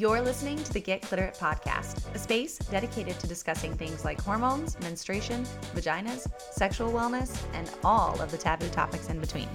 [0.00, 4.78] You're listening to the Get Cliterate podcast, a space dedicated to discussing things like hormones,
[4.78, 5.44] menstruation,
[5.74, 9.48] vaginas, sexual wellness, and all of the taboo topics in between.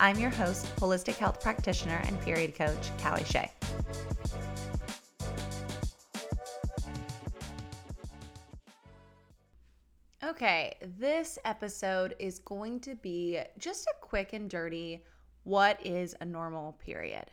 [0.00, 3.52] I'm your host, holistic health practitioner and period coach, Callie Shea.
[10.24, 15.04] Okay, this episode is going to be just a quick and dirty
[15.44, 17.26] what is a normal period?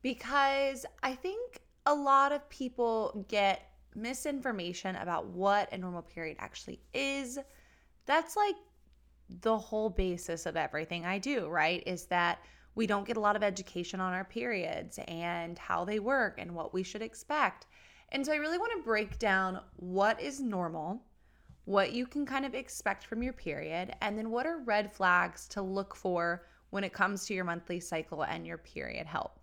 [0.00, 6.78] Because I think a lot of people get misinformation about what a normal period actually
[6.92, 7.38] is.
[8.04, 8.56] That's like
[9.40, 11.82] the whole basis of everything I do, right?
[11.86, 12.40] Is that
[12.74, 16.54] we don't get a lot of education on our periods and how they work and
[16.54, 17.66] what we should expect.
[18.10, 21.02] And so I really want to break down what is normal,
[21.64, 25.48] what you can kind of expect from your period, and then what are red flags
[25.48, 29.37] to look for when it comes to your monthly cycle and your period health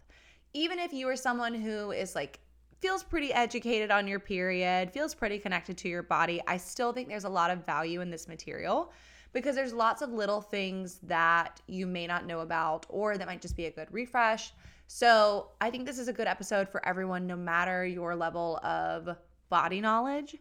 [0.55, 2.39] even if you are someone who is like
[2.79, 7.09] feels pretty educated on your period, feels pretty connected to your body, I still think
[7.09, 8.93] there's a lot of value in this material
[9.33, 13.41] because there's lots of little things that you may not know about or that might
[13.41, 14.53] just be a good refresh.
[14.87, 19.09] So, I think this is a good episode for everyone, no matter your level of
[19.49, 20.37] body knowledge.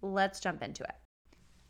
[0.00, 0.94] Let's jump into it.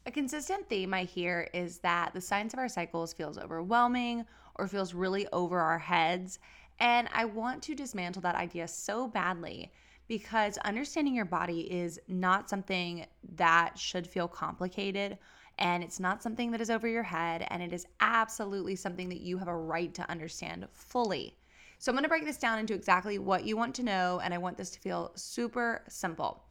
[0.07, 4.69] A consistent theme I hear is that the science of our cycles feels overwhelming or
[4.69, 6.39] feels really over our heads.
[6.81, 9.71] And I want to dismantle that idea so badly
[10.09, 13.07] because understanding your body is not something
[13.37, 15.19] that should feel complicated
[15.59, 19.21] and it's not something that is over your head and it is absolutely something that
[19.21, 21.37] you have a right to understand fully.
[21.79, 24.33] So I'm going to break this down into exactly what you want to know and
[24.33, 26.43] I want this to feel super simple.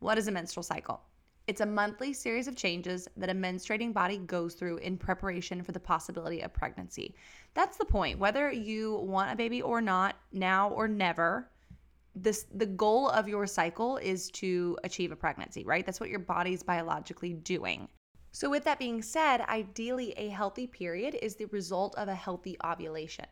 [0.00, 1.00] What is a menstrual cycle?
[1.48, 5.72] It's a monthly series of changes that a menstruating body goes through in preparation for
[5.72, 7.14] the possibility of pregnancy.
[7.54, 8.18] That's the point.
[8.18, 11.48] Whether you want a baby or not, now or never,
[12.14, 15.86] this the goal of your cycle is to achieve a pregnancy, right?
[15.86, 17.88] That's what your body's biologically doing.
[18.30, 22.58] So with that being said, ideally a healthy period is the result of a healthy
[22.62, 23.24] ovulation.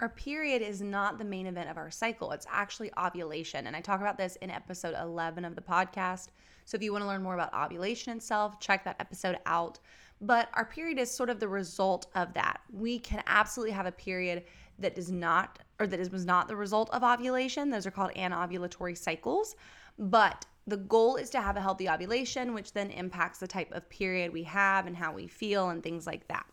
[0.00, 2.30] Our period is not the main event of our cycle.
[2.30, 3.66] It's actually ovulation.
[3.66, 6.28] And I talk about this in episode 11 of the podcast.
[6.66, 9.80] So if you want to learn more about ovulation itself, check that episode out.
[10.20, 12.60] But our period is sort of the result of that.
[12.72, 14.44] We can absolutely have a period
[14.78, 17.68] that does not, or that is, was not the result of ovulation.
[17.68, 19.56] Those are called anovulatory cycles.
[19.98, 23.88] But the goal is to have a healthy ovulation, which then impacts the type of
[23.90, 26.46] period we have and how we feel and things like that.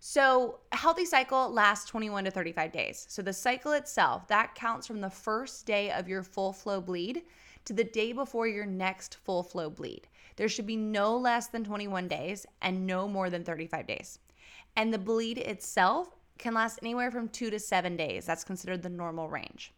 [0.00, 3.06] So, a healthy cycle lasts 21 to 35 days.
[3.08, 7.24] So, the cycle itself, that counts from the first day of your full flow bleed
[7.64, 10.06] to the day before your next full flow bleed.
[10.36, 14.20] There should be no less than 21 days and no more than 35 days.
[14.76, 18.24] And the bleed itself can last anywhere from two to seven days.
[18.24, 19.72] That's considered the normal range.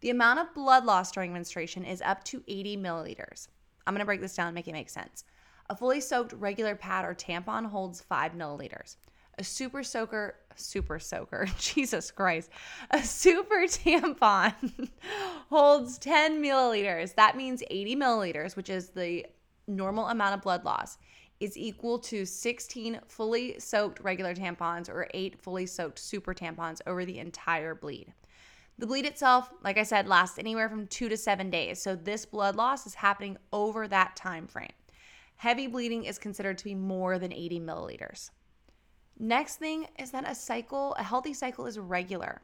[0.00, 3.48] The amount of blood loss during menstruation is up to 80 milliliters.
[3.86, 5.24] I'm gonna break this down and make it make sense.
[5.70, 8.96] A fully soaked regular pad or tampon holds five milliliters.
[9.38, 12.50] A super soaker, super soaker, Jesus Christ,
[12.90, 14.88] a super tampon
[15.50, 17.14] holds 10 milliliters.
[17.14, 19.26] That means 80 milliliters, which is the
[19.66, 20.96] normal amount of blood loss,
[21.38, 27.04] is equal to 16 fully soaked regular tampons or eight fully soaked super tampons over
[27.04, 28.12] the entire bleed.
[28.78, 31.80] The bleed itself, like I said, lasts anywhere from two to seven days.
[31.80, 34.72] So this blood loss is happening over that time frame.
[35.36, 38.30] Heavy bleeding is considered to be more than 80 milliliters.
[39.18, 42.42] Next thing is that a cycle, a healthy cycle is regular.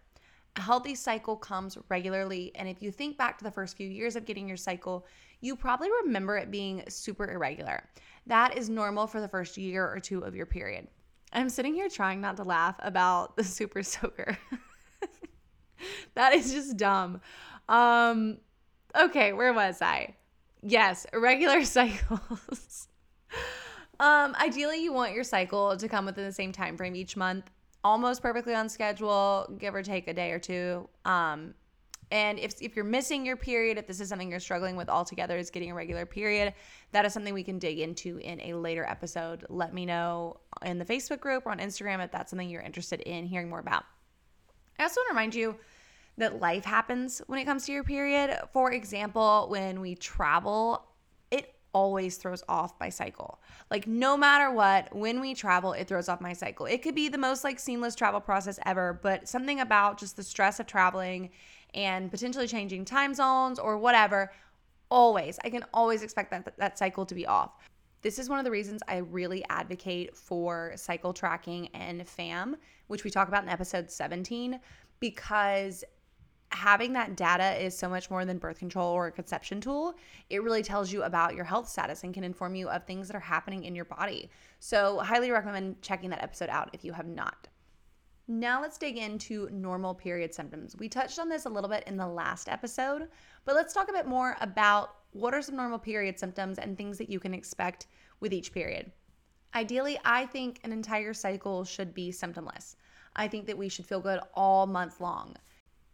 [0.57, 2.53] A healthy cycle comes regularly.
[2.55, 5.07] And if you think back to the first few years of getting your cycle,
[5.41, 7.89] you probably remember it being super irregular.
[8.27, 10.89] That is normal for the first year or two of your period.
[11.33, 14.39] I'm sitting here trying not to laugh about the super soaker.
[16.15, 17.21] that is just dumb.
[17.69, 18.39] Um,
[18.99, 20.17] okay, where was I?
[20.63, 22.89] Yes, irregular cycles.
[24.03, 27.49] Um, ideally, you want your cycle to come within the same time frame each month,
[27.85, 30.89] almost perfectly on schedule, give or take a day or two.
[31.05, 31.55] Um,
[32.11, 35.37] and if, if you're missing your period, if this is something you're struggling with altogether,
[35.37, 36.53] is getting a regular period,
[36.91, 39.47] that is something we can dig into in a later episode.
[39.49, 43.03] Let me know in the Facebook group or on Instagram if that's something you're interested
[43.03, 43.85] in hearing more about.
[44.81, 45.55] I also want to remind you
[46.19, 48.37] that life happens when it comes to your period.
[48.53, 50.89] For example, when we travel,
[51.73, 53.41] always throws off my cycle.
[53.71, 56.67] Like no matter what, when we travel, it throws off my cycle.
[56.67, 60.23] It could be the most like seamless travel process ever, but something about just the
[60.23, 61.31] stress of traveling
[61.75, 64.33] and potentially changing time zones or whatever,
[64.91, 67.53] always, I can always expect that that cycle to be off.
[68.03, 72.57] This is one of the reasons I really advocate for cycle tracking and FAM,
[72.89, 74.59] which we talk about in episode 17,
[74.99, 75.85] because
[76.53, 79.95] having that data is so much more than birth control or a conception tool.
[80.31, 83.17] It really tells you about your health status and can inform you of things that
[83.17, 84.31] are happening in your body.
[84.59, 87.49] So, highly recommend checking that episode out if you have not.
[88.29, 90.77] Now, let's dig into normal period symptoms.
[90.77, 93.09] We touched on this a little bit in the last episode,
[93.45, 96.99] but let's talk a bit more about what are some normal period symptoms and things
[96.99, 97.89] that you can expect
[98.21, 98.93] with each period.
[99.55, 102.77] Ideally, I think an entire cycle should be symptomless.
[103.15, 105.37] I think that we should feel good all month long.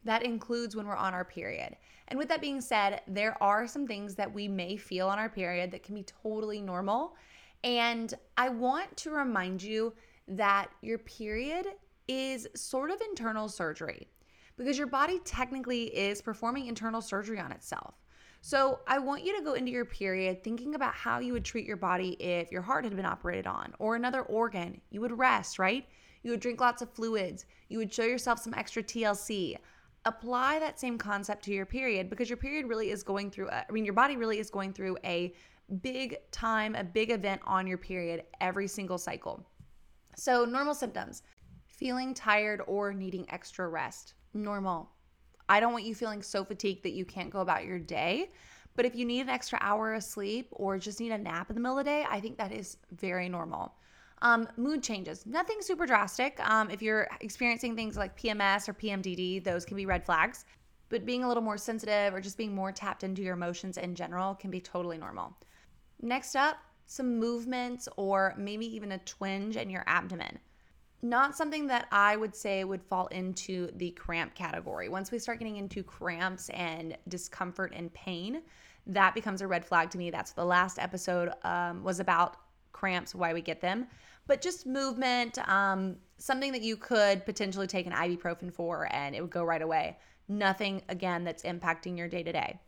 [0.09, 1.77] That includes when we're on our period.
[2.09, 5.29] And with that being said, there are some things that we may feel on our
[5.29, 7.15] period that can be totally normal.
[7.63, 9.93] And I want to remind you
[10.29, 11.67] that your period
[12.09, 14.09] is sort of internal surgery
[14.57, 17.95] because your body technically is performing internal surgery on itself.
[18.41, 21.67] So, I want you to go into your period thinking about how you would treat
[21.67, 24.81] your body if your heart had been operated on or another organ.
[24.89, 25.85] You would rest, right?
[26.23, 27.45] You would drink lots of fluids.
[27.69, 29.57] You would show yourself some extra TLC
[30.05, 33.65] apply that same concept to your period because your period really is going through, a,
[33.69, 35.35] I mean, your body really is going through a
[35.83, 39.45] big time, a big event on your period every single cycle.
[40.17, 41.23] So, normal symptoms
[41.67, 44.15] feeling tired or needing extra rest.
[44.35, 44.91] Normal.
[45.49, 48.31] I don't want you feeling so fatigued that you can't go about your day.
[48.75, 51.55] But if you need an extra hour of sleep or just need a nap in
[51.55, 53.75] the middle of the day, I think that is very normal.
[54.23, 56.39] Um, mood changes, nothing super drastic.
[56.49, 60.45] Um, if you're experiencing things like PMS or PMDD, those can be red flags.
[60.89, 63.95] But being a little more sensitive or just being more tapped into your emotions in
[63.95, 65.37] general can be totally normal.
[66.01, 66.57] Next up,
[66.87, 70.39] some movements or maybe even a twinge in your abdomen.
[71.03, 74.89] Not something that I would say would fall into the cramp category.
[74.89, 78.43] Once we start getting into cramps and discomfort and pain,
[78.87, 80.11] that becomes a red flag to me.
[80.11, 82.39] That's what the last episode um, was about
[82.73, 83.87] cramps, why we get them
[84.29, 89.23] but just movement, um, something that you could potentially take an ibuprofen for and it
[89.23, 89.97] would go right away.
[90.29, 92.61] Nothing, again, that's impacting your day to day.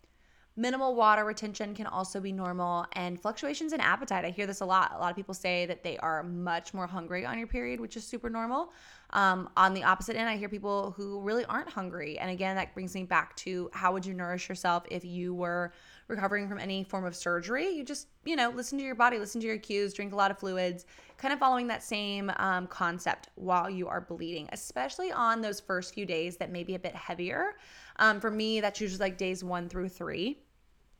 [0.56, 4.24] Minimal water retention can also be normal, and fluctuations in appetite.
[4.24, 4.92] I hear this a lot.
[4.94, 7.96] A lot of people say that they are much more hungry on your period, which
[7.96, 8.72] is super normal.
[9.12, 12.18] Um, on the opposite end, I hear people who really aren't hungry.
[12.18, 15.72] And again, that brings me back to how would you nourish yourself if you were
[16.08, 17.68] recovering from any form of surgery?
[17.68, 20.30] You just, you know, listen to your body, listen to your cues, drink a lot
[20.30, 20.86] of fluids,
[21.16, 25.94] kind of following that same um, concept while you are bleeding, especially on those first
[25.94, 27.56] few days that may be a bit heavier.
[27.98, 30.38] Um, for me, that's usually like days one through three,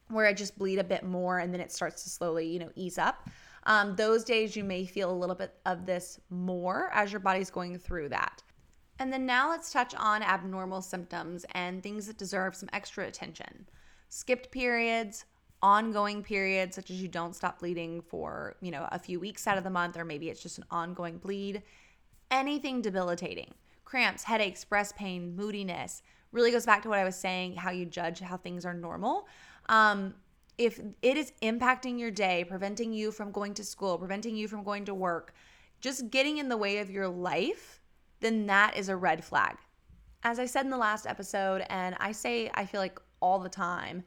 [0.09, 2.71] where I just bleed a bit more and then it starts to slowly, you know,
[2.75, 3.29] ease up.
[3.65, 7.51] Um, those days you may feel a little bit of this more as your body's
[7.51, 8.43] going through that.
[8.99, 13.67] And then now let's touch on abnormal symptoms and things that deserve some extra attention.
[14.09, 15.25] Skipped periods,
[15.63, 19.59] ongoing periods such as you don't stop bleeding for, you know, a few weeks out
[19.59, 21.63] of the month or maybe it's just an ongoing bleed,
[22.31, 23.53] anything debilitating.
[23.85, 26.03] Cramps, headaches, breast pain, moodiness,
[26.33, 29.27] really goes back to what I was saying, how you judge how things are normal.
[29.69, 30.15] Um,
[30.61, 34.63] if it is impacting your day, preventing you from going to school, preventing you from
[34.63, 35.33] going to work,
[35.81, 37.81] just getting in the way of your life,
[38.21, 39.57] then that is a red flag.
[40.23, 43.49] As I said in the last episode, and I say I feel like all the
[43.49, 44.05] time,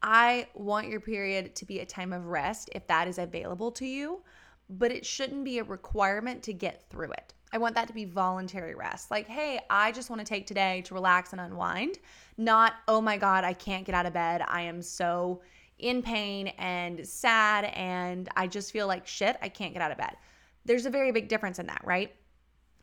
[0.00, 3.84] I want your period to be a time of rest if that is available to
[3.84, 4.22] you,
[4.70, 7.34] but it shouldn't be a requirement to get through it.
[7.52, 9.10] I want that to be voluntary rest.
[9.10, 11.98] Like, hey, I just want to take today to relax and unwind,
[12.36, 14.42] not, oh my God, I can't get out of bed.
[14.46, 15.40] I am so
[15.78, 19.36] in pain and sad and I just feel like shit.
[19.42, 20.16] I can't get out of bed.
[20.64, 22.14] There's a very big difference in that, right?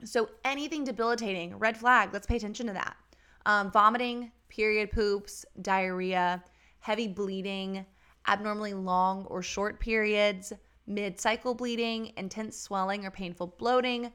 [0.05, 2.95] So, anything debilitating, red flag, let's pay attention to that.
[3.45, 6.43] Um, vomiting, period poops, diarrhea,
[6.79, 7.85] heavy bleeding,
[8.27, 10.53] abnormally long or short periods,
[10.87, 14.11] mid cycle bleeding, intense swelling or painful bloating,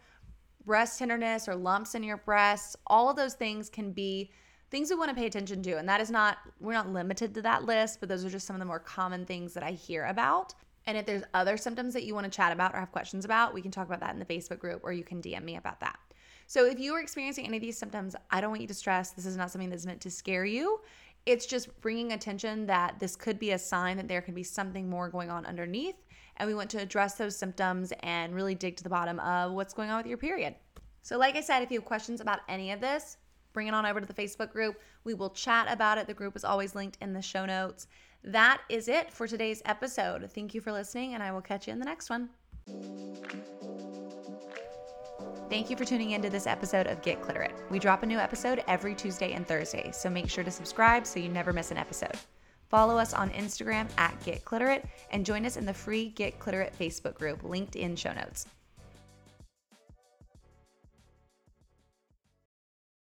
[0.64, 2.76] breast tenderness or lumps in your breasts.
[2.86, 4.30] All of those things can be
[4.70, 5.78] things we want to pay attention to.
[5.78, 8.56] And that is not, we're not limited to that list, but those are just some
[8.56, 10.54] of the more common things that I hear about.
[10.86, 13.52] And if there's other symptoms that you want to chat about or have questions about,
[13.54, 15.80] we can talk about that in the Facebook group or you can DM me about
[15.80, 15.98] that.
[16.46, 19.10] So if you are experiencing any of these symptoms, I don't want you to stress.
[19.10, 20.80] This is not something that's meant to scare you.
[21.26, 24.88] It's just bringing attention that this could be a sign that there can be something
[24.88, 25.96] more going on underneath.
[26.38, 29.74] And we want to address those symptoms and really dig to the bottom of what's
[29.74, 30.54] going on with your period.
[31.02, 33.18] So, like I said, if you have questions about any of this,
[33.52, 34.80] bring it on over to the Facebook group.
[35.04, 36.06] We will chat about it.
[36.06, 37.86] The group is always linked in the show notes.
[38.24, 40.30] That is it for today's episode.
[40.32, 42.28] Thank you for listening, and I will catch you in the next one.
[45.48, 47.54] Thank you for tuning into this episode of Get Cliterate.
[47.70, 51.20] We drop a new episode every Tuesday and Thursday, so make sure to subscribe so
[51.20, 52.16] you never miss an episode.
[52.68, 56.78] Follow us on Instagram at Get Cliterate and join us in the free Get Cliterate
[56.78, 58.46] Facebook group linked in show notes.